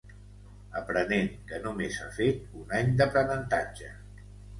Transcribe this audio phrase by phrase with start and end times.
[0.79, 3.91] Aprenent que només ha fet un any d'aprenentatge.